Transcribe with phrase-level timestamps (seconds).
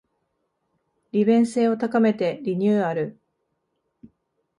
[1.11, 3.19] 利便性を高めてリニューアル